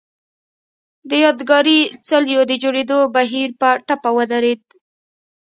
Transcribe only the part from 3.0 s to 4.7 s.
بهیر په ټپه ودرېد.